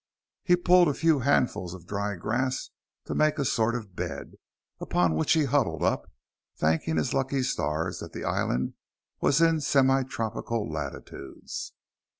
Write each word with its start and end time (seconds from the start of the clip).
He 0.43 0.55
pulled 0.55 0.87
a 0.87 0.95
few 0.95 1.19
handfuls 1.19 1.75
of 1.75 1.85
dry 1.85 2.15
grass 2.15 2.71
to 3.05 3.13
make 3.13 3.37
a 3.37 3.45
sort 3.45 3.75
of 3.75 3.95
bed, 3.95 4.33
upon 4.79 5.13
which 5.13 5.33
he 5.33 5.43
huddled 5.43 5.83
up, 5.83 6.09
thanking 6.55 6.97
his 6.97 7.13
lucky 7.13 7.43
stars 7.43 7.99
that 7.99 8.11
the 8.11 8.23
island 8.23 8.73
was 9.19 9.41
in 9.41 9.61
semi 9.61 10.01
tropical 10.01 10.67
latitudes. 10.67 11.73